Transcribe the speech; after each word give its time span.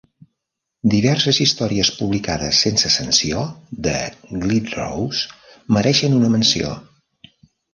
Diverses 0.93 1.39
històries 1.43 1.91
publicades 1.97 2.61
sense 2.65 2.91
sanció, 2.95 3.43
de 3.89 3.95
Glidrose, 4.31 5.39
mereixen 5.79 6.17
una 6.23 6.33
menció. 6.39 6.75